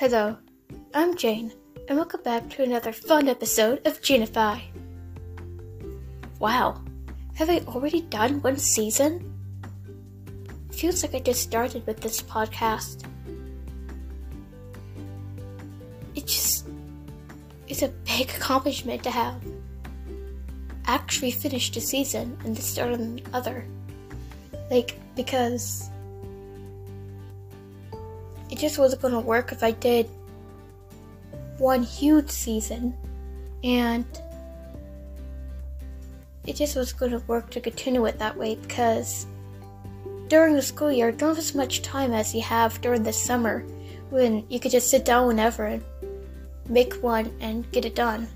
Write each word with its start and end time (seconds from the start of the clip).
Hello, 0.00 0.34
I'm 0.94 1.14
Jane, 1.14 1.52
and 1.86 1.98
welcome 1.98 2.22
back 2.22 2.48
to 2.48 2.62
another 2.62 2.90
fun 2.90 3.28
episode 3.28 3.86
of 3.86 4.00
Genify. 4.00 4.62
Wow, 6.38 6.80
have 7.34 7.50
I 7.50 7.58
already 7.66 8.00
done 8.00 8.40
one 8.40 8.56
season? 8.56 9.30
Feels 10.72 11.02
like 11.02 11.14
I 11.14 11.18
just 11.18 11.42
started 11.42 11.86
with 11.86 12.00
this 12.00 12.22
podcast. 12.22 13.04
It 16.14 16.26
just. 16.26 16.66
It's 17.68 17.82
a 17.82 17.88
big 17.88 18.30
accomplishment 18.30 19.02
to 19.02 19.10
have. 19.10 19.44
Actually 20.86 21.32
finished 21.32 21.76
a 21.76 21.80
season 21.82 22.38
and 22.42 22.56
then 22.56 22.62
start 22.62 22.92
another. 22.92 23.66
Like, 24.70 24.98
because 25.14 25.90
just 28.60 28.78
wasn't 28.78 29.02
going 29.02 29.14
to 29.14 29.20
work 29.20 29.52
if 29.52 29.62
I 29.62 29.72
did 29.72 30.08
one 31.58 31.82
huge 31.82 32.30
season 32.30 32.94
and 33.64 34.06
it 36.46 36.56
just 36.56 36.76
was 36.76 36.92
going 36.92 37.12
to 37.12 37.18
work 37.26 37.50
to 37.50 37.60
continue 37.60 38.04
it 38.06 38.18
that 38.18 38.36
way 38.36 38.54
because 38.56 39.26
during 40.28 40.54
the 40.54 40.62
school 40.62 40.92
year, 40.92 41.10
don't 41.10 41.30
have 41.30 41.38
as 41.38 41.54
much 41.54 41.82
time 41.82 42.12
as 42.12 42.34
you 42.34 42.40
have 42.42 42.80
during 42.80 43.02
the 43.02 43.12
summer 43.12 43.64
when 44.10 44.44
you 44.48 44.60
could 44.60 44.70
just 44.70 44.88
sit 44.88 45.04
down 45.04 45.26
whenever 45.26 45.66
and 45.66 45.84
make 46.68 46.94
one 47.02 47.32
and 47.40 47.70
get 47.72 47.84
it 47.84 47.94
done. 47.94 48.28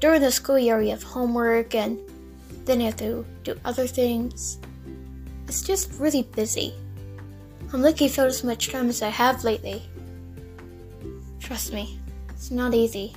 During 0.00 0.22
the 0.22 0.32
school 0.32 0.58
year, 0.58 0.80
you 0.80 0.90
have 0.90 1.02
homework 1.02 1.74
and 1.74 1.98
then 2.64 2.80
you 2.80 2.86
have 2.86 2.96
to 2.96 3.24
do 3.42 3.60
other 3.64 3.86
things. 3.86 4.58
It's 5.46 5.62
just 5.62 5.92
really 6.00 6.22
busy. 6.22 6.74
I'm 7.74 7.82
lucky 7.82 8.06
I 8.06 8.26
as 8.26 8.44
much 8.44 8.68
time 8.68 8.88
as 8.88 9.02
I 9.02 9.08
have 9.08 9.42
lately. 9.42 9.82
Trust 11.40 11.72
me, 11.72 11.98
it's 12.28 12.52
not 12.52 12.72
easy. 12.72 13.12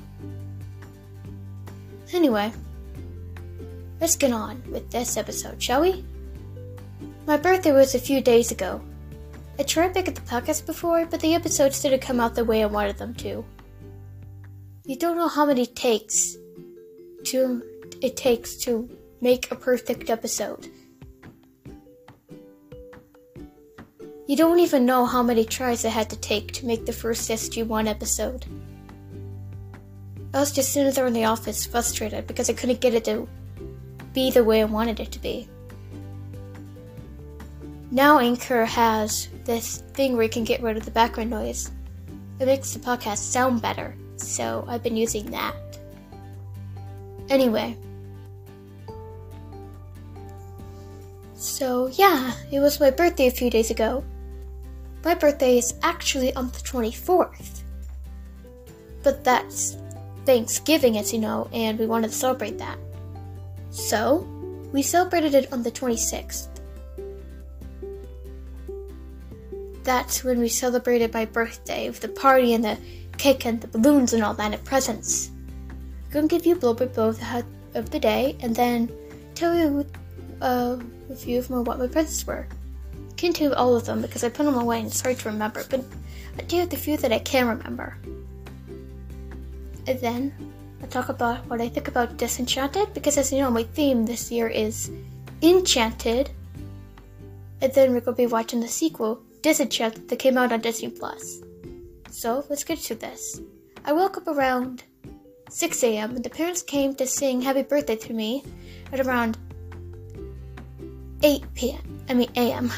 Anyway, 2.11 2.51
let's 4.01 4.15
get 4.15 4.31
on 4.31 4.63
with 4.71 4.89
this 4.89 5.15
episode, 5.15 5.61
shall 5.61 5.81
we? 5.81 6.03
My 7.27 7.37
birthday 7.37 7.71
was 7.71 7.93
a 7.93 7.99
few 7.99 8.19
days 8.19 8.49
ago. 8.49 8.81
I 9.59 9.63
tried 9.63 9.93
to 9.93 10.01
get 10.01 10.15
the 10.15 10.21
podcast 10.21 10.65
before, 10.65 11.05
but 11.05 11.19
the 11.19 11.35
episodes 11.35 11.79
didn't 11.79 12.01
come 12.01 12.19
out 12.19 12.33
the 12.33 12.43
way 12.43 12.63
I 12.63 12.65
wanted 12.65 12.97
them 12.97 13.13
to. 13.13 13.45
You 14.85 14.95
don't 14.95 15.17
know 15.17 15.27
how 15.27 15.45
many 15.45 15.67
takes 15.67 16.35
to 17.25 17.61
it 18.01 18.17
takes 18.17 18.55
to 18.65 18.89
make 19.21 19.51
a 19.51 19.55
perfect 19.55 20.09
episode. 20.09 20.67
You 24.27 24.35
don't 24.35 24.59
even 24.59 24.85
know 24.85 25.05
how 25.05 25.23
many 25.23 25.45
tries 25.45 25.85
I 25.85 25.89
had 25.89 26.09
to 26.09 26.17
take 26.17 26.51
to 26.53 26.65
make 26.65 26.85
the 26.85 26.91
first 26.91 27.29
SG1 27.29 27.87
episode. 27.87 28.45
I 30.33 30.41
was 30.41 30.51
just 30.51 30.73
sitting 30.73 30.91
there 30.91 31.07
in 31.07 31.13
the 31.13 31.23
office 31.23 31.65
frustrated 31.65 32.27
because 32.27 32.49
I 32.49 32.53
couldn't 32.53 32.81
get 32.81 32.93
it 32.93 33.05
to 33.05 33.25
be 34.11 34.29
the 34.29 34.43
way 34.43 34.59
I 34.59 34.65
wanted 34.65 34.99
it 34.99 35.13
to 35.13 35.19
be. 35.19 35.47
Now 37.89 38.19
Anchor 38.19 38.65
has 38.65 39.29
this 39.45 39.77
thing 39.93 40.13
where 40.15 40.23
you 40.23 40.29
can 40.29 40.43
get 40.43 40.61
rid 40.61 40.75
of 40.75 40.83
the 40.83 40.91
background 40.91 41.29
noise. 41.29 41.71
It 42.41 42.47
makes 42.47 42.73
the 42.73 42.79
podcast 42.79 43.19
sound 43.19 43.61
better, 43.61 43.95
so 44.17 44.65
I've 44.67 44.83
been 44.83 44.97
using 44.97 45.31
that. 45.31 45.55
Anyway. 47.29 47.77
So, 51.35 51.87
yeah, 51.87 52.33
it 52.51 52.59
was 52.59 52.81
my 52.81 52.91
birthday 52.91 53.27
a 53.27 53.31
few 53.31 53.49
days 53.49 53.71
ago, 53.71 54.03
my 55.07 55.15
birthday 55.15 55.57
is 55.57 55.73
actually 55.83 56.33
on 56.35 56.49
the 56.49 56.57
24th. 56.57 57.61
But 59.03 59.23
that's 59.23 59.77
Thanksgiving, 60.25 60.97
as 60.97 61.13
you 61.13 61.19
know, 61.19 61.47
and 61.53 61.79
we 61.79 61.87
wanted 61.87 62.09
to 62.09 62.13
celebrate 62.13 62.57
that. 62.57 62.77
So, 63.71 64.27
we 64.73 64.81
celebrated 64.81 65.33
it 65.33 65.53
on 65.53 65.63
the 65.63 65.71
26th. 65.71 66.49
That's 69.83 70.25
when 70.25 70.41
we 70.41 70.49
celebrated 70.49 71.13
my 71.13 71.23
birthday 71.23 71.87
with 71.87 72.01
the 72.01 72.09
party 72.09 72.53
and 72.53 72.65
the 72.65 72.77
cake 73.17 73.45
and 73.45 73.61
the 73.61 73.69
balloons 73.69 74.11
and 74.11 74.21
all 74.21 74.33
that 74.33 74.53
and 74.53 74.65
presents. 74.65 75.31
I'm 75.69 76.11
gonna 76.11 76.27
give 76.27 76.45
you 76.45 76.55
a 76.55 76.59
little 76.59 76.73
bit 76.73 76.97
of 76.97 77.17
the, 77.17 77.45
of 77.75 77.91
the 77.91 77.99
day 77.99 78.35
and 78.41 78.53
then 78.53 78.91
tell 79.35 79.55
you 79.55 79.85
uh, 80.41 80.75
a 81.09 81.15
few 81.15 81.39
of 81.39 81.49
my, 81.49 81.59
what 81.59 81.79
my 81.79 81.87
presents 81.87 82.27
were 82.27 82.45
can't 83.17 83.35
do 83.35 83.53
all 83.53 83.75
of 83.75 83.85
them 83.85 84.01
because 84.01 84.23
I 84.23 84.29
put 84.29 84.45
them 84.45 84.55
away 84.55 84.79
and 84.79 84.87
it's 84.87 85.01
hard 85.01 85.17
to 85.19 85.29
remember, 85.29 85.65
but 85.69 85.83
I 86.37 86.43
do 86.43 86.57
have 86.59 86.69
the 86.69 86.77
few 86.77 86.97
that 86.97 87.11
I 87.11 87.19
can 87.19 87.47
remember. 87.47 87.97
And 89.87 89.99
then 89.99 90.33
I 90.83 90.85
talk 90.85 91.09
about 91.09 91.45
what 91.49 91.59
I 91.59 91.67
think 91.67 91.87
about 91.87 92.17
Disenchanted 92.17 92.93
because, 92.93 93.17
as 93.17 93.33
you 93.33 93.39
know, 93.39 93.49
my 93.49 93.63
theme 93.63 94.05
this 94.05 94.31
year 94.31 94.47
is 94.47 94.91
Enchanted. 95.41 96.29
And 97.61 97.73
then 97.73 97.91
we're 97.91 98.01
going 98.01 98.15
to 98.15 98.23
be 98.23 98.27
watching 98.27 98.59
the 98.59 98.67
sequel, 98.67 99.21
Disenchanted, 99.41 100.07
that 100.09 100.19
came 100.19 100.37
out 100.37 100.51
on 100.51 100.61
Disney 100.61 100.89
Plus. 100.89 101.41
So 102.11 102.45
let's 102.49 102.63
get 102.63 102.79
to 102.79 102.95
this. 102.95 103.41
I 103.83 103.93
woke 103.93 104.17
up 104.17 104.27
around 104.27 104.83
6 105.49 105.83
a.m. 105.83 106.15
and 106.15 106.23
the 106.23 106.29
parents 106.29 106.61
came 106.61 106.93
to 106.95 107.07
sing 107.07 107.41
Happy 107.41 107.63
Birthday 107.63 107.95
to 107.95 108.13
me 108.13 108.43
at 108.91 108.99
around 108.99 109.37
8 111.23 111.43
p.m. 111.55 112.05
I 112.09 112.13
mean 112.13 112.29
a.m. 112.35 112.71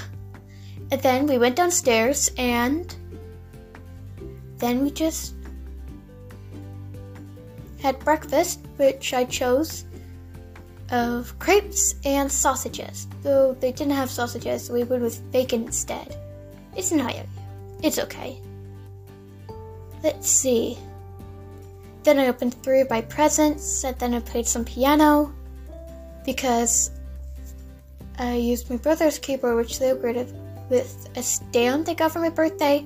And 0.91 1.01
then 1.01 1.27
we 1.27 1.37
went 1.37 1.55
downstairs 1.55 2.31
and 2.37 2.95
then 4.57 4.83
we 4.83 4.91
just 4.91 5.33
had 7.81 7.99
breakfast, 7.99 8.59
which 8.77 9.13
I 9.13 9.23
chose 9.25 9.85
of 10.91 11.37
crepes 11.39 11.95
and 12.03 12.31
sausages. 12.31 13.07
Though 13.21 13.53
they 13.53 13.71
didn't 13.71 13.93
have 13.93 14.09
sausages, 14.09 14.65
so 14.65 14.73
we 14.73 14.83
went 14.83 15.03
with 15.03 15.31
bacon 15.31 15.65
instead. 15.65 16.17
It's 16.75 16.91
not 16.91 17.15
you. 17.15 17.23
it's 17.81 17.99
okay. 17.99 18.39
Let's 20.03 20.29
see. 20.29 20.77
Then 22.03 22.19
I 22.19 22.27
opened 22.27 22.61
three 22.63 22.81
of 22.81 22.89
my 22.89 23.01
presents, 23.01 23.83
and 23.83 23.97
then 23.99 24.13
I 24.13 24.19
played 24.19 24.47
some 24.47 24.65
piano 24.65 25.33
because 26.25 26.91
I 28.17 28.35
used 28.35 28.69
my 28.69 28.77
brother's 28.77 29.19
keyboard, 29.19 29.57
which 29.57 29.79
they 29.79 29.89
upgraded 29.89 30.33
with 30.69 31.09
a 31.15 31.23
stand 31.23 31.89
I 31.89 31.93
got 31.93 32.11
for 32.11 32.19
my 32.19 32.29
birthday, 32.29 32.81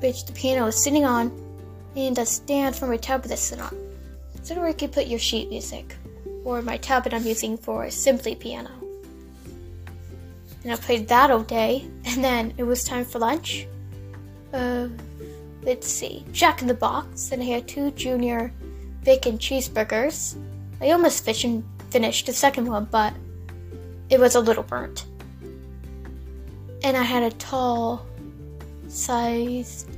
which 0.00 0.26
the 0.26 0.32
piano 0.32 0.66
is 0.66 0.76
sitting 0.76 1.04
on, 1.04 1.30
and 1.96 2.18
a 2.18 2.26
stand 2.26 2.74
for 2.74 2.86
my 2.86 2.96
tablet 2.96 3.28
to 3.28 3.36
sit 3.36 3.60
on. 3.60 3.76
So 4.42 4.56
where 4.56 4.68
you 4.68 4.74
can 4.74 4.90
put 4.90 5.06
your 5.06 5.18
sheet 5.18 5.48
music, 5.48 5.96
or 6.44 6.62
my 6.62 6.76
tablet 6.76 7.14
I'm 7.14 7.24
using 7.24 7.56
for 7.56 7.88
Simply 7.90 8.34
Piano. 8.34 8.70
And 10.64 10.72
I 10.72 10.76
played 10.76 11.08
that 11.08 11.30
all 11.30 11.42
day, 11.42 11.86
and 12.04 12.22
then 12.22 12.52
it 12.56 12.64
was 12.64 12.84
time 12.84 13.04
for 13.04 13.18
lunch. 13.18 13.66
Uh, 14.52 14.88
let's 15.62 15.86
see, 15.86 16.24
Jack 16.32 16.62
in 16.62 16.68
the 16.68 16.74
Box, 16.74 17.30
and 17.32 17.42
I 17.42 17.46
had 17.46 17.68
two 17.68 17.90
junior 17.92 18.52
bacon 19.04 19.38
cheeseburgers. 19.38 20.36
I 20.80 20.90
almost 20.90 21.24
finished 21.24 22.26
the 22.26 22.32
second 22.32 22.66
one, 22.66 22.88
but 22.90 23.14
it 24.10 24.18
was 24.18 24.34
a 24.34 24.40
little 24.40 24.64
burnt 24.64 25.06
and 26.84 26.96
I 26.96 27.02
had 27.02 27.22
a 27.22 27.30
tall 27.36 28.06
sized 28.88 29.88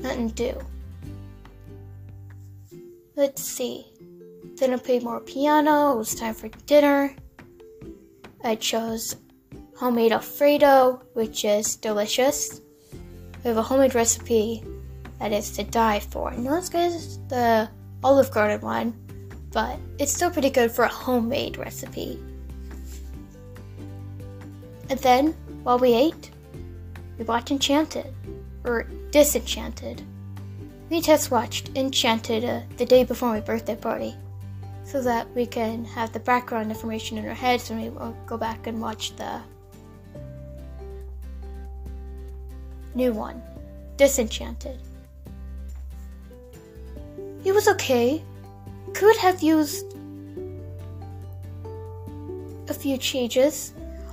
Mountain 0.00 0.28
Dew. 0.28 0.58
Let's 3.16 3.42
see. 3.42 3.86
Then 4.56 4.72
I 4.72 4.76
played 4.76 5.02
more 5.02 5.20
piano. 5.20 5.92
It 5.92 5.98
was 5.98 6.14
time 6.14 6.34
for 6.34 6.48
dinner. 6.66 7.14
I 8.44 8.54
chose 8.56 9.16
homemade 9.76 10.12
Alfredo, 10.12 11.02
which 11.14 11.44
is 11.44 11.76
delicious. 11.76 12.60
We 12.92 13.48
have 13.48 13.56
a 13.56 13.62
homemade 13.62 13.94
recipe 13.94 14.64
that 15.18 15.32
is 15.32 15.50
to 15.52 15.64
die 15.64 16.00
for. 16.00 16.30
Not 16.32 16.58
as 16.58 16.68
good 16.68 16.92
as 16.92 17.18
the 17.28 17.68
Olive 18.02 18.30
Garden 18.30 18.60
one, 18.60 18.94
but 19.50 19.78
it's 19.98 20.12
still 20.12 20.30
pretty 20.30 20.50
good 20.50 20.70
for 20.70 20.84
a 20.84 20.88
homemade 20.88 21.56
recipe. 21.56 22.18
And 24.88 24.98
then, 25.00 25.34
while 25.62 25.78
we 25.78 25.94
ate, 25.94 26.30
we 27.18 27.24
watched 27.24 27.50
Enchanted, 27.50 28.14
or 28.64 28.84
Disenchanted. 29.10 30.02
We 30.90 31.00
just 31.00 31.30
watched 31.30 31.70
Enchanted 31.76 32.44
uh, 32.44 32.60
the 32.76 32.86
day 32.86 33.02
before 33.02 33.30
my 33.30 33.40
birthday 33.40 33.74
party, 33.74 34.14
so 34.84 35.02
that 35.02 35.28
we 35.34 35.44
can 35.46 35.84
have 35.84 36.12
the 36.12 36.20
background 36.20 36.70
information 36.70 37.18
in 37.18 37.26
our 37.26 37.34
heads 37.34 37.68
when 37.68 37.80
we 37.80 37.90
go 38.26 38.36
back 38.36 38.68
and 38.68 38.80
watch 38.80 39.16
the 39.16 39.40
new 42.94 43.12
one, 43.12 43.42
Disenchanted. 43.96 44.78
It 47.44 47.52
was 47.52 47.68
okay. 47.68 48.22
Could 48.94 49.16
have 49.16 49.42
used 49.42 49.96
a 52.68 52.74
few 52.74 52.96
changes 52.96 53.72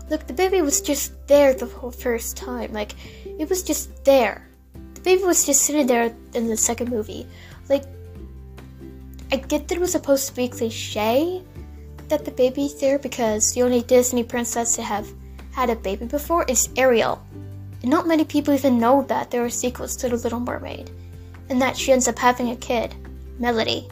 Look, 0.10 0.28
the 0.28 0.34
baby 0.34 0.62
was 0.62 0.82
just 0.82 1.14
there 1.28 1.54
the 1.54 1.66
whole 1.66 1.92
first 1.92 2.38
time. 2.38 2.74
Like, 2.74 2.96
It 3.26 3.50
was 3.50 3.64
just 3.64 4.04
there. 4.06 4.48
The 4.94 5.02
baby 5.02 5.24
was 5.24 5.46
just 5.46 5.64
sitting 5.64 5.88
there 5.88 6.14
in 6.34 6.48
the 6.48 6.58
second 6.58 6.90
movie. 6.90 7.26
Like, 7.70 7.84
I 9.32 9.38
get 9.38 9.68
that 9.68 9.78
it 9.78 9.82
was 9.82 9.92
supposed 9.92 10.28
to 10.28 10.36
be 10.36 10.48
cliche 10.48 11.42
that 12.10 12.26
the 12.26 12.32
baby's 12.32 12.80
there 12.80 13.00
because 13.00 13.54
the 13.54 13.64
only 13.64 13.82
Disney 13.82 14.24
princess 14.24 14.76
to 14.76 14.84
have 14.84 15.08
had 15.52 15.70
a 15.70 15.76
baby 15.76 16.06
before 16.06 16.44
is 16.46 16.70
Ariel. 16.78 17.22
And 17.82 17.90
not 17.90 18.08
many 18.08 18.26
people 18.26 18.54
even 18.54 18.80
know 18.80 19.04
that 19.04 19.32
there 19.32 19.44
are 19.44 19.50
sequels 19.50 19.96
to 19.98 20.10
The 20.10 20.18
Little 20.18 20.40
Mermaid. 20.40 20.92
And 21.50 21.62
that 21.62 21.78
she 21.78 21.92
ends 21.92 22.08
up 22.08 22.18
having 22.18 22.52
a 22.52 22.56
kid, 22.56 22.96
Melody. 23.40 23.90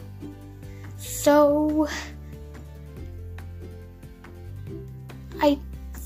So. 0.96 1.88
I 5.40 5.58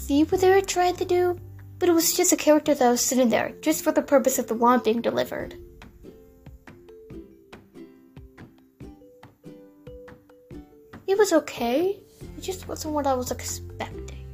see 0.07 0.23
what 0.23 0.41
they 0.41 0.51
were 0.51 0.61
trying 0.61 0.95
to 0.95 1.05
do, 1.05 1.37
but 1.81 1.89
it 1.89 1.93
was 1.93 2.17
just 2.17 2.33
a 2.33 2.37
character 2.37 2.75
that 2.75 2.91
was 2.91 3.01
sitting 3.01 3.29
there, 3.29 3.53
just 3.61 3.83
for 3.83 3.91
the 3.91 4.03
purpose 4.03 4.39
of 4.39 4.47
the 4.47 4.55
wand 4.55 4.85
being 4.85 5.03
delivered. 5.03 5.57
It 11.09 11.19
was 11.19 11.33
okay, 11.33 11.99
it 12.21 12.41
just 12.41 12.69
wasn't 12.69 12.95
what 12.95 13.07
I 13.07 13.15
was 13.15 13.33
expecting. 13.33 14.27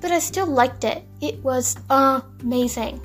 But 0.00 0.12
I 0.12 0.20
still 0.20 0.46
liked 0.46 0.84
it, 0.84 1.02
it 1.20 1.42
was 1.44 1.76
amazing. 1.90 3.02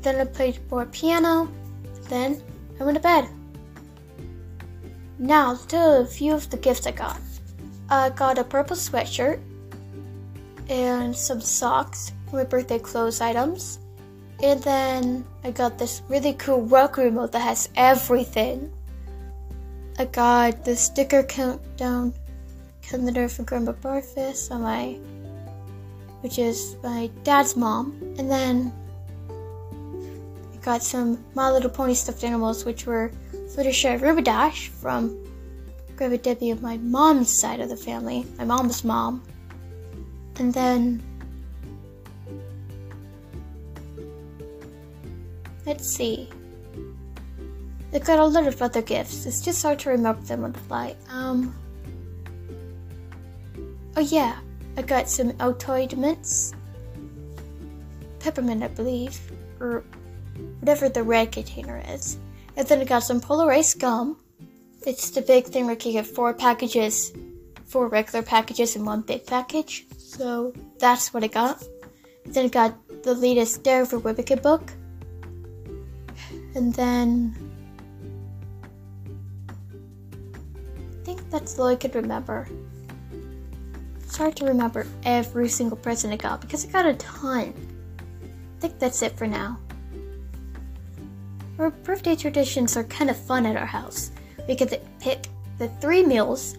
Then 0.00 0.20
I 0.20 0.24
played 0.24 0.58
more 0.68 0.86
piano, 0.86 1.48
then 2.08 2.42
I 2.80 2.84
went 2.84 2.96
to 2.96 3.02
bed. 3.02 3.28
Now, 5.20 5.54
to 5.68 6.00
a 6.00 6.04
few 6.04 6.34
of 6.34 6.50
the 6.50 6.56
gifts 6.56 6.88
I 6.88 6.90
got. 6.90 7.20
I 7.92 8.08
got 8.08 8.38
a 8.38 8.44
purple 8.44 8.74
sweatshirt 8.74 9.38
and 10.70 11.14
some 11.14 11.42
socks 11.42 12.12
for 12.30 12.36
my 12.36 12.44
birthday 12.44 12.78
clothes 12.78 13.20
items. 13.20 13.80
And 14.42 14.62
then 14.62 15.26
I 15.44 15.50
got 15.50 15.78
this 15.78 16.00
really 16.08 16.32
cool 16.32 16.62
rock 16.62 16.96
remote 16.96 17.32
that 17.32 17.42
has 17.42 17.68
everything. 17.76 18.72
I 19.98 20.06
got 20.06 20.64
the 20.64 20.74
sticker 20.74 21.22
countdown 21.22 22.14
calendar 22.80 23.28
for 23.28 23.42
Grandma 23.42 23.72
Barfus 23.72 24.50
on 24.50 24.62
my, 24.62 24.96
which 26.22 26.38
is 26.38 26.78
my 26.82 27.10
dad's 27.24 27.56
mom. 27.56 27.94
And 28.16 28.30
then 28.30 28.72
I 29.28 30.56
got 30.64 30.82
some 30.82 31.22
My 31.34 31.50
Little 31.50 31.68
Pony 31.68 31.92
stuffed 31.92 32.24
animals, 32.24 32.64
which 32.64 32.86
were 32.86 33.10
Fluttershy 33.54 34.00
Rainbow 34.00 34.22
Dash 34.22 34.68
from 34.68 35.22
Grandma 36.02 36.16
Debbie 36.16 36.50
of 36.50 36.60
my 36.62 36.78
mom's 36.78 37.32
side 37.32 37.60
of 37.60 37.68
the 37.68 37.76
family, 37.76 38.26
my 38.36 38.44
mom's 38.44 38.82
mom. 38.82 39.22
And 40.40 40.52
then, 40.52 41.00
let's 45.64 45.86
see. 45.86 46.28
I 47.94 48.00
got 48.00 48.18
a 48.18 48.24
lot 48.24 48.48
of 48.48 48.60
other 48.60 48.82
gifts. 48.82 49.26
It's 49.26 49.42
just 49.42 49.62
hard 49.62 49.78
to 49.78 49.90
remember 49.90 50.22
them 50.22 50.42
on 50.42 50.50
the 50.50 50.58
fly. 50.58 50.96
Um. 51.08 51.54
Oh 53.96 54.00
yeah, 54.00 54.40
I 54.76 54.82
got 54.82 55.08
some 55.08 55.30
Altoid 55.34 55.96
mints, 55.96 56.52
peppermint, 58.18 58.64
I 58.64 58.68
believe, 58.68 59.20
or 59.60 59.84
whatever 60.58 60.88
the 60.88 61.04
red 61.04 61.30
container 61.30 61.80
is. 61.86 62.18
And 62.56 62.66
then 62.66 62.80
I 62.80 62.84
got 62.86 63.04
some 63.04 63.20
Polaroid 63.20 63.78
gum. 63.78 64.16
It's 64.84 65.10
the 65.10 65.22
big 65.22 65.46
thing 65.46 65.66
where 65.66 65.76
you 65.76 65.92
get 65.92 66.06
four 66.06 66.34
packages, 66.34 67.12
four 67.66 67.86
regular 67.86 68.24
packages 68.24 68.74
in 68.74 68.84
one 68.84 69.02
big 69.02 69.26
package. 69.26 69.86
So 69.96 70.52
that's 70.78 71.14
what 71.14 71.22
I 71.22 71.28
got. 71.28 71.62
Then 72.26 72.46
I 72.46 72.48
got 72.48 73.02
the 73.02 73.14
latest 73.14 73.62
Dare 73.62 73.86
for 73.86 74.00
Wibbit 74.00 74.42
book. 74.42 74.72
And 76.54 76.74
then 76.74 77.34
I 81.00 81.04
think 81.04 81.30
that's 81.30 81.58
all 81.58 81.68
I 81.68 81.76
could 81.76 81.94
remember. 81.94 82.48
It's 84.02 84.16
hard 84.16 84.36
to 84.36 84.44
remember 84.44 84.86
every 85.04 85.48
single 85.48 85.76
present 85.76 86.12
I 86.12 86.16
got 86.16 86.40
because 86.40 86.66
I 86.66 86.70
got 86.70 86.86
a 86.86 86.94
ton. 86.94 87.54
I 88.22 88.60
think 88.60 88.78
that's 88.78 89.00
it 89.02 89.16
for 89.16 89.26
now. 89.26 89.58
Our 91.58 91.70
birthday 91.70 92.16
traditions 92.16 92.76
are 92.76 92.84
kind 92.84 93.10
of 93.10 93.16
fun 93.16 93.46
at 93.46 93.56
our 93.56 93.66
house. 93.66 94.10
We 94.48 94.56
to 94.70 94.80
pick 95.00 95.28
the 95.58 95.68
three 95.80 96.04
meals 96.04 96.56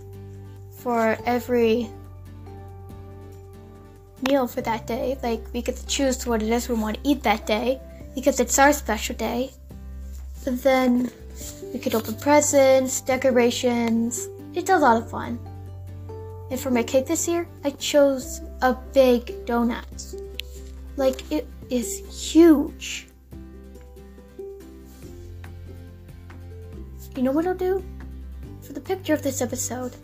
for 0.78 1.18
every 1.26 1.90
meal 4.28 4.48
for 4.48 4.62
that 4.62 4.88
day. 4.88 5.18
Like, 5.22 5.42
we 5.54 5.62
to 5.62 5.86
choose 5.88 6.26
what 6.26 6.42
it 6.42 6.50
is 6.50 6.70
we 6.70 6.76
want 6.76 6.98
to 6.98 7.10
eat 7.10 7.24
that 7.24 7.46
day 7.46 7.80
because 8.16 8.40
it's 8.40 8.58
our 8.60 8.74
special 8.74 9.16
day. 9.16 9.52
And 10.46 10.58
then 10.60 11.12
we 11.74 11.80
could 11.80 11.96
open 11.96 12.16
presents, 12.16 13.02
decorations. 13.02 14.28
It's 14.54 14.70
a 14.70 14.78
lot 14.78 15.02
of 15.02 15.10
fun. 15.10 15.40
And 16.52 16.60
for 16.60 16.70
my 16.70 16.84
cake 16.84 17.08
this 17.08 17.28
year, 17.28 17.48
I 17.64 17.72
chose 17.72 18.42
a 18.62 18.76
big 18.94 19.46
donut. 19.46 20.22
Like, 20.98 21.32
it 21.32 21.48
is 21.70 22.00
huge. 22.32 23.08
You 27.16 27.22
know 27.22 27.32
what 27.32 27.46
I'll 27.46 27.54
do? 27.54 27.84
For 28.62 28.74
the 28.74 28.82
picture 28.82 29.14
of 29.14 29.22
this 29.22 29.42
episode, 29.42 29.96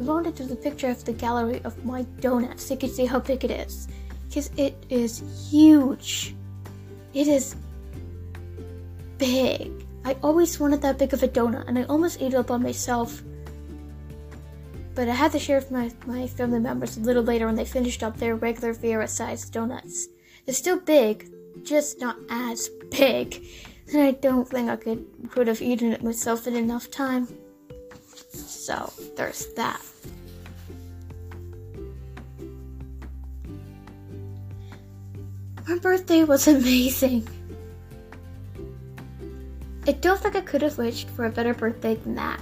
I 0.00 0.02
want 0.02 0.26
to 0.26 0.32
do 0.32 0.48
the 0.48 0.56
picture 0.56 0.90
of 0.90 1.04
the 1.04 1.12
gallery 1.12 1.60
of 1.62 1.84
my 1.84 2.02
donuts 2.18 2.66
so 2.66 2.74
you 2.74 2.80
can 2.80 2.90
see 2.90 3.06
how 3.06 3.20
big 3.20 3.44
it 3.44 3.50
is. 3.52 3.86
Because 4.28 4.50
it 4.56 4.74
is 4.88 5.22
huge. 5.50 6.34
It 7.14 7.28
is 7.28 7.54
big. 9.18 9.70
I 10.04 10.16
always 10.22 10.58
wanted 10.58 10.82
that 10.82 10.98
big 10.98 11.12
of 11.12 11.22
a 11.22 11.28
donut 11.28 11.68
and 11.68 11.78
I 11.78 11.84
almost 11.84 12.20
ate 12.20 12.34
it 12.34 12.36
up 12.36 12.50
on 12.50 12.62
myself. 12.62 13.22
But 14.96 15.08
I 15.08 15.14
had 15.14 15.30
to 15.32 15.38
share 15.38 15.58
with 15.58 15.70
my, 15.70 15.92
my 16.06 16.26
family 16.26 16.58
members 16.58 16.96
a 16.96 17.00
little 17.00 17.22
later 17.22 17.46
when 17.46 17.54
they 17.54 17.64
finished 17.64 18.02
up 18.02 18.16
their 18.16 18.34
regular 18.34 18.72
Vera 18.72 19.06
sized 19.06 19.52
donuts. 19.52 20.08
They're 20.44 20.54
still 20.54 20.80
big, 20.80 21.30
just 21.62 22.00
not 22.00 22.16
as 22.30 22.68
big 22.90 23.46
and 23.94 24.02
I 24.02 24.12
don't 24.12 24.48
think 24.48 24.70
I 24.70 24.76
could 24.76 25.04
could 25.30 25.46
have 25.46 25.60
eaten 25.60 25.92
it 25.92 26.02
myself 26.02 26.46
in 26.46 26.56
enough 26.56 26.90
time. 26.90 27.28
So 28.32 28.92
there's 29.16 29.46
that. 29.54 29.80
My 35.68 35.78
birthday 35.78 36.24
was 36.24 36.48
amazing. 36.58 37.28
I 39.86 39.92
don't 39.92 40.20
think 40.20 40.36
I 40.36 40.40
could 40.40 40.62
have 40.62 40.78
wished 40.78 41.08
for 41.10 41.26
a 41.26 41.30
better 41.30 41.54
birthday 41.54 41.96
than 41.96 42.14
that. 42.14 42.40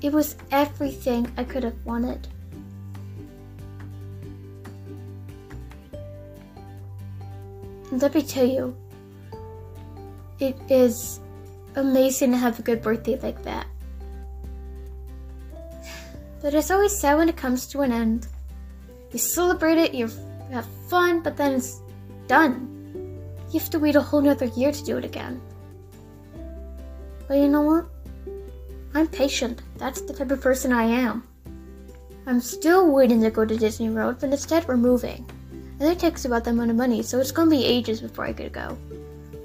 It 0.00 0.12
was 0.12 0.36
everything 0.50 1.30
I 1.36 1.44
could 1.44 1.64
have 1.64 1.84
wanted. 1.84 2.26
Let 7.90 8.14
me 8.14 8.22
tell 8.22 8.46
you, 8.46 8.76
it 10.40 10.56
is 10.68 11.20
amazing 11.74 12.32
to 12.32 12.36
have 12.36 12.58
a 12.58 12.62
good 12.62 12.82
birthday 12.82 13.18
like 13.20 13.42
that. 13.42 13.66
But 16.40 16.54
it's 16.54 16.70
always 16.70 16.96
sad 16.96 17.18
when 17.18 17.28
it 17.28 17.36
comes 17.36 17.66
to 17.68 17.80
an 17.80 17.92
end. 17.92 18.28
You 19.12 19.18
celebrate 19.18 19.78
it, 19.78 19.94
you 19.94 20.08
have 20.52 20.66
fun, 20.88 21.22
but 21.22 21.36
then 21.36 21.54
it's 21.54 21.80
done. 22.26 22.74
You 23.50 23.58
have 23.58 23.70
to 23.70 23.78
wait 23.78 23.96
a 23.96 24.00
whole 24.00 24.20
nother 24.20 24.46
year 24.46 24.70
to 24.70 24.84
do 24.84 24.98
it 24.98 25.04
again. 25.04 25.40
But 27.26 27.38
you 27.38 27.48
know 27.48 27.62
what? 27.62 27.86
I'm 28.94 29.08
patient. 29.08 29.62
That's 29.76 30.00
the 30.00 30.12
type 30.12 30.30
of 30.30 30.40
person 30.40 30.72
I 30.72 30.84
am. 30.84 31.26
I'm 32.26 32.40
still 32.40 32.92
waiting 32.92 33.22
to 33.22 33.30
go 33.30 33.44
to 33.44 33.56
Disney 33.56 33.90
World, 33.90 34.16
but 34.20 34.30
instead 34.30 34.68
we're 34.68 34.76
moving. 34.76 35.28
And 35.80 35.88
it 35.88 35.98
takes 35.98 36.24
about 36.24 36.44
that 36.44 36.50
amount 36.50 36.70
of 36.70 36.76
money, 36.76 37.02
so 37.02 37.18
it's 37.18 37.32
gonna 37.32 37.50
be 37.50 37.64
ages 37.64 38.00
before 38.00 38.26
I 38.26 38.32
to 38.32 38.48
go. 38.48 38.76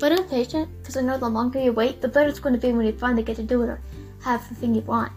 But 0.03 0.11
I'm 0.11 0.27
patient 0.27 0.67
because 0.79 0.97
I 0.97 1.01
know 1.01 1.17
the 1.17 1.29
longer 1.29 1.61
you 1.61 1.71
wait, 1.71 2.01
the 2.01 2.09
better 2.09 2.27
it's 2.27 2.37
going 2.37 2.51
to 2.53 2.59
be 2.59 2.73
when 2.73 2.85
you 2.85 2.91
finally 2.91 3.23
get 3.23 3.37
to 3.37 3.41
do 3.41 3.61
it 3.61 3.69
or 3.69 3.79
have 4.21 4.45
the 4.49 4.55
thing 4.55 4.75
you 4.75 4.81
want. 4.81 5.13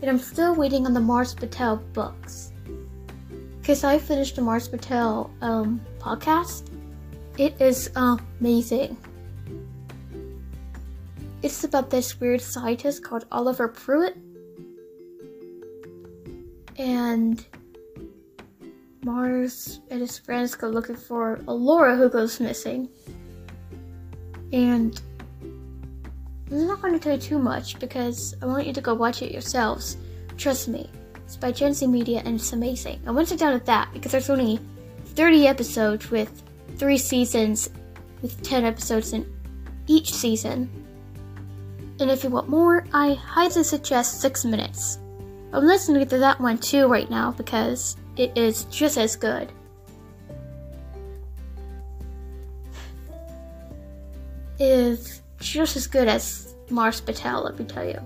And 0.00 0.08
I'm 0.08 0.20
still 0.20 0.54
waiting 0.54 0.86
on 0.86 0.94
the 0.94 1.00
Mars 1.00 1.34
Patel 1.34 1.82
books. 1.92 2.52
Because 3.60 3.82
I 3.82 3.98
finished 3.98 4.36
the 4.36 4.42
Mars 4.42 4.68
Patel 4.68 5.32
um, 5.40 5.80
podcast. 5.98 6.68
It 7.38 7.60
is 7.60 7.90
amazing. 7.96 8.96
It's 11.42 11.64
about 11.64 11.90
this 11.90 12.20
weird 12.20 12.42
scientist 12.42 13.02
called 13.02 13.26
Oliver 13.32 13.66
Pruitt. 13.66 14.16
And 16.78 17.44
Mars 19.04 19.80
and 19.90 20.00
his 20.00 20.18
friends 20.18 20.54
go 20.54 20.68
looking 20.68 20.94
for 20.94 21.40
Alora 21.48 21.96
who 21.96 22.08
goes 22.08 22.38
missing. 22.38 22.90
And 24.52 25.00
I'm 26.50 26.66
not 26.66 26.80
going 26.80 26.94
to 26.94 27.00
tell 27.00 27.14
you 27.14 27.20
too 27.20 27.38
much 27.38 27.78
because 27.78 28.34
I 28.40 28.46
want 28.46 28.66
you 28.66 28.72
to 28.72 28.80
go 28.80 28.94
watch 28.94 29.22
it 29.22 29.32
yourselves. 29.32 29.96
Trust 30.36 30.68
me, 30.68 30.88
It's 31.24 31.36
by 31.36 31.50
Gen 31.50 31.74
Z 31.74 31.86
Media 31.86 32.22
and 32.24 32.36
it's 32.36 32.52
amazing. 32.52 33.00
I 33.06 33.10
went 33.10 33.36
down 33.36 33.54
with 33.54 33.66
that 33.66 33.92
because 33.92 34.12
there's 34.12 34.30
only 34.30 34.60
30 35.14 35.48
episodes 35.48 36.10
with 36.10 36.42
three 36.76 36.98
seasons 36.98 37.70
with 38.22 38.42
10 38.42 38.64
episodes 38.64 39.12
in 39.12 39.26
each 39.86 40.12
season. 40.12 40.70
And 41.98 42.10
if 42.10 42.22
you 42.22 42.30
want 42.30 42.48
more, 42.48 42.86
I 42.92 43.14
highly 43.14 43.64
suggest 43.64 44.20
6 44.20 44.44
Minutes. 44.44 44.98
I'm 45.52 45.64
listening 45.64 46.06
to 46.06 46.18
that 46.18 46.40
one 46.40 46.58
too 46.58 46.86
right 46.86 47.08
now 47.08 47.30
because 47.32 47.96
it 48.16 48.36
is 48.36 48.64
just 48.64 48.98
as 48.98 49.16
good. 49.16 49.50
Is 54.58 55.22
just 55.38 55.76
as 55.76 55.86
good 55.86 56.08
as 56.08 56.54
Mars 56.70 57.00
Patel, 57.00 57.44
let 57.44 57.58
me 57.58 57.64
tell 57.64 57.84
you. 57.84 58.00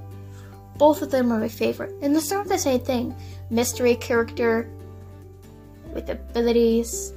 Both 0.76 1.02
of 1.02 1.10
them 1.10 1.30
are 1.32 1.38
my 1.38 1.48
favorite. 1.48 1.94
And 2.02 2.16
start 2.20 2.46
of 2.46 2.48
the 2.48 2.58
same 2.58 2.80
thing 2.80 3.14
mystery 3.50 3.96
character 3.96 4.68
with 5.92 6.08
abilities. 6.08 7.12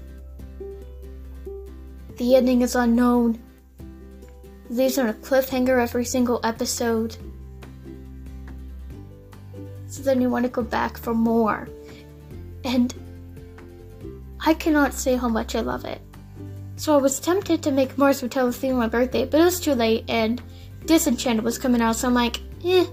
The 2.17 2.35
ending 2.35 2.61
is 2.61 2.75
unknown. 2.75 3.41
Leaves 4.69 4.97
on 4.97 5.09
a 5.09 5.13
cliffhanger 5.13 5.81
every 5.81 6.05
single 6.05 6.39
episode. 6.43 7.15
So 9.87 10.01
then 10.01 10.21
you 10.21 10.29
want 10.29 10.43
to 10.45 10.49
go 10.49 10.63
back 10.63 10.97
for 10.97 11.13
more. 11.13 11.67
And 12.63 12.93
I 14.45 14.53
cannot 14.53 14.93
say 14.93 15.15
how 15.15 15.29
much 15.29 15.55
I 15.55 15.61
love 15.61 15.85
it. 15.85 16.01
So 16.75 16.93
I 16.93 16.97
was 16.97 17.19
tempted 17.19 17.61
to 17.63 17.71
make 17.71 17.97
Mars 17.97 18.21
Patel 18.21 18.51
theme 18.51 18.73
on 18.73 18.79
my 18.79 18.87
birthday, 18.87 19.25
but 19.25 19.39
it 19.39 19.43
was 19.43 19.59
too 19.59 19.75
late 19.75 20.05
and 20.07 20.41
Disenchanted 20.85 21.45
was 21.45 21.57
coming 21.57 21.81
out, 21.81 21.95
so 21.95 22.07
I'm 22.07 22.13
like, 22.13 22.41
eh, 22.65 22.85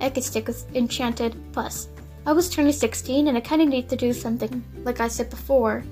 I 0.00 0.10
could 0.10 0.24
stick 0.24 0.48
with 0.48 0.64
Enchanted. 0.74 1.36
Plus, 1.52 1.88
I 2.26 2.32
was 2.32 2.50
turning 2.50 2.72
16 2.72 3.28
and 3.28 3.36
I 3.36 3.40
kinda 3.40 3.66
need 3.66 3.88
to 3.88 3.96
do 3.96 4.12
something, 4.12 4.64
like 4.84 5.00
I 5.00 5.08
said 5.08 5.30
before, 5.30 5.84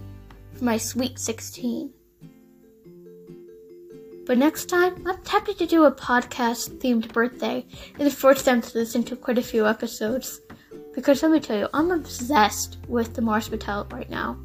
for 0.54 0.64
my 0.64 0.76
sweet 0.76 1.18
16. 1.18 1.90
But 4.26 4.36
next 4.36 4.66
time, 4.66 5.06
I'm 5.06 5.22
tempted 5.22 5.58
to 5.58 5.66
do 5.66 5.84
a 5.84 5.92
podcast 5.92 6.78
themed 6.80 7.12
birthday 7.12 7.64
and 7.98 8.12
force 8.12 8.42
them 8.42 8.60
to 8.60 8.78
listen 8.78 9.02
to 9.04 9.16
quite 9.16 9.38
a 9.38 9.42
few 9.42 9.66
episodes. 9.66 10.40
Because 10.94 11.22
let 11.22 11.32
me 11.32 11.40
tell 11.40 11.58
you, 11.58 11.68
I'm 11.72 11.90
obsessed 11.92 12.78
with 12.88 13.14
the 13.14 13.22
Mars 13.22 13.48
Patel 13.48 13.86
right 13.90 14.10
now. 14.10 14.38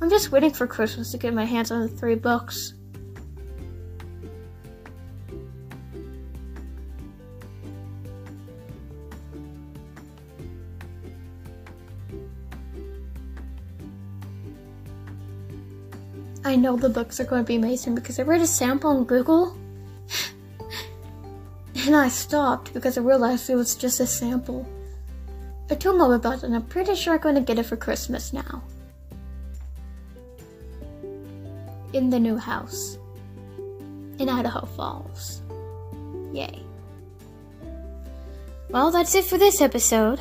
I'm 0.00 0.10
just 0.10 0.30
waiting 0.30 0.52
for 0.52 0.66
Christmas 0.66 1.10
to 1.10 1.18
get 1.18 1.34
my 1.34 1.44
hands 1.44 1.72
on 1.72 1.80
the 1.80 1.88
three 1.88 2.14
books. 2.14 2.74
I 16.44 16.56
know 16.56 16.76
the 16.76 16.88
books 16.88 17.18
are 17.20 17.24
going 17.24 17.44
to 17.44 17.46
be 17.46 17.56
amazing 17.56 17.94
because 17.94 18.18
I 18.18 18.22
read 18.22 18.40
a 18.40 18.46
sample 18.46 18.90
on 18.90 19.04
Google 19.04 19.54
and 21.74 21.94
I 21.94 22.08
stopped 22.08 22.72
because 22.72 22.96
I 22.96 23.02
realized 23.02 23.50
it 23.50 23.56
was 23.56 23.74
just 23.74 24.00
a 24.00 24.06
sample. 24.06 24.66
I 25.70 25.74
told 25.74 25.98
mom 25.98 26.12
about 26.12 26.38
it 26.38 26.44
and 26.44 26.54
I'm 26.54 26.62
pretty 26.62 26.94
sure 26.94 27.14
I'm 27.14 27.20
going 27.20 27.34
to 27.34 27.40
get 27.42 27.58
it 27.58 27.64
for 27.64 27.76
Christmas 27.76 28.32
now. 28.32 28.62
In 31.98 32.10
the 32.10 32.20
new 32.20 32.36
house 32.36 32.96
in 34.20 34.28
Idaho 34.28 34.66
Falls. 34.66 35.42
Yay. 36.32 36.62
Well, 38.70 38.92
that's 38.92 39.16
it 39.16 39.24
for 39.24 39.36
this 39.36 39.60
episode. 39.60 40.20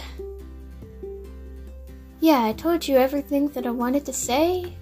Yeah, 2.20 2.46
I 2.46 2.54
told 2.54 2.88
you 2.88 2.98
everything 2.98 3.50
that 3.50 3.68
I 3.68 3.70
wanted 3.70 4.08
to 4.08 4.12
say. 4.14 4.74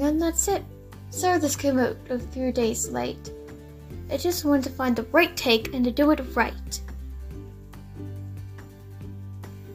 And 0.00 0.22
that's 0.22 0.48
it. 0.48 0.64
Sorry 1.10 1.38
this 1.38 1.56
came 1.56 1.78
out 1.78 1.98
a 2.08 2.18
few 2.18 2.50
days 2.50 2.88
late. 2.88 3.34
I 4.10 4.16
just 4.16 4.46
wanted 4.46 4.64
to 4.64 4.70
find 4.70 4.96
the 4.96 5.06
right 5.12 5.36
take 5.36 5.74
and 5.74 5.84
to 5.84 5.90
do 5.90 6.10
it 6.10 6.34
right. 6.34 6.80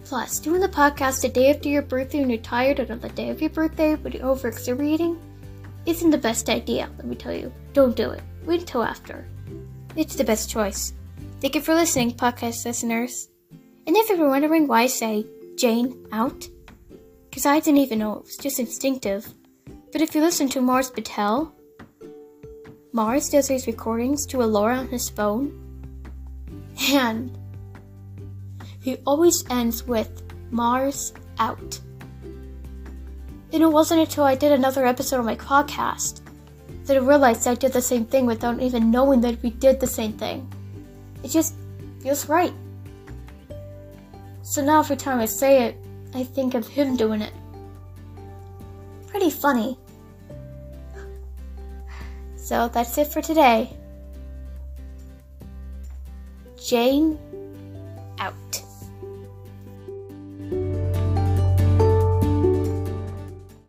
Plus, 0.09 0.39
doing 0.39 0.59
the 0.59 0.67
podcast 0.67 1.21
the 1.21 1.29
day 1.29 1.53
after 1.53 1.69
your 1.69 1.83
birthday 1.83 2.19
when 2.19 2.31
you're 2.31 2.39
tired 2.39 2.79
and 2.79 2.89
on 2.89 2.99
the 2.99 3.09
day 3.09 3.29
of 3.29 3.41
your 3.41 3.51
birthday 3.51 3.95
but 3.95 4.11
you're 4.11 4.25
over 4.25 4.47
exhilarating 4.47 5.19
isn't 5.85 6.09
the 6.09 6.17
best 6.17 6.49
idea, 6.49 6.89
let 6.97 7.05
me 7.05 7.15
tell 7.15 7.33
you. 7.33 7.51
Don't 7.73 7.95
do 7.95 8.09
it. 8.09 8.21
Wait 8.43 8.61
until 8.61 8.83
after. 8.83 9.27
It's 9.95 10.15
the 10.15 10.23
best 10.23 10.49
choice. 10.49 10.93
Thank 11.41 11.53
you 11.53 11.61
for 11.61 11.75
listening, 11.75 12.13
podcast 12.13 12.65
listeners. 12.65 13.29
And 13.85 13.95
if 13.95 14.09
you're 14.09 14.27
wondering 14.27 14.67
why 14.67 14.83
I 14.83 14.87
say 14.87 15.27
Jane 15.55 16.07
out, 16.11 16.47
because 17.29 17.45
I 17.45 17.59
didn't 17.59 17.81
even 17.81 17.99
know, 17.99 18.17
it 18.17 18.25
was 18.25 18.37
just 18.37 18.59
instinctive. 18.59 19.31
But 19.91 20.01
if 20.01 20.15
you 20.15 20.21
listen 20.21 20.49
to 20.49 20.61
Mars 20.61 20.89
Patel, 20.89 21.53
Mars 22.93 23.29
does 23.29 23.47
his 23.47 23.67
recordings 23.67 24.25
to 24.27 24.41
Alora 24.41 24.77
on 24.77 24.87
his 24.87 25.07
phone, 25.07 25.53
and 26.91 27.37
he 28.81 28.97
always 29.05 29.43
ends 29.49 29.85
with 29.85 30.23
Mars 30.51 31.13
out. 31.37 31.79
And 33.51 33.63
it 33.63 33.71
wasn't 33.71 34.01
until 34.01 34.23
I 34.23 34.35
did 34.35 34.51
another 34.51 34.85
episode 34.85 35.19
of 35.19 35.25
my 35.25 35.35
podcast 35.35 36.21
that 36.85 36.95
I 36.97 36.99
realized 36.99 37.47
I 37.47 37.55
did 37.55 37.73
the 37.73 37.81
same 37.81 38.05
thing 38.05 38.25
without 38.25 38.59
even 38.61 38.91
knowing 38.91 39.21
that 39.21 39.41
we 39.41 39.49
did 39.51 39.79
the 39.79 39.87
same 39.87 40.13
thing. 40.13 40.51
It 41.23 41.29
just 41.29 41.55
feels 42.01 42.29
right. 42.29 42.53
So 44.41 44.63
now 44.63 44.79
every 44.79 44.95
time 44.95 45.19
I 45.19 45.25
say 45.25 45.65
it, 45.65 45.77
I 46.13 46.23
think 46.23 46.53
of 46.53 46.67
him 46.67 46.95
doing 46.95 47.21
it 47.21 47.33
pretty 49.09 49.29
funny. 49.29 49.77
So 52.37 52.69
that's 52.69 52.97
it 52.97 53.07
for 53.07 53.21
today. 53.21 53.75
Jane 56.63 57.17
out. 58.17 58.33